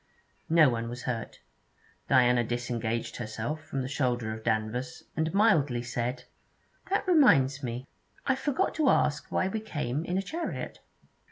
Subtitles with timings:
[0.49, 1.41] No one was hurt.
[2.09, 6.23] Diana disengaged herself from the shoulder of Danvers, and mildly said:
[6.89, 7.87] 'That reminds me,
[8.25, 10.79] I forgot to ask why we came in a chariot.'